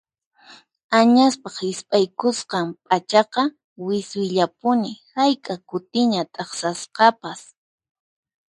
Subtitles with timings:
[0.99, 3.43] Añaspaq hisp'aykusqan p'achaqa
[3.85, 7.41] wiswillapuni hayk'a kutiña t'aqsasqapas.